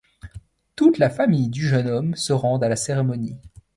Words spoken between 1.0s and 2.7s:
famille du jeune homme se rend à